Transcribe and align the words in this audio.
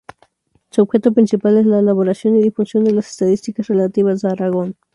Su 0.71 0.81
objeto 0.81 1.13
principal 1.13 1.59
es 1.59 1.67
la 1.67 1.77
elaboración 1.77 2.35
y 2.35 2.41
difusión 2.41 2.85
de 2.85 2.91
las 2.91 3.07
estadísticas 3.11 3.67
relativas 3.67 4.25
a 4.25 4.31
Aragón. 4.31 4.75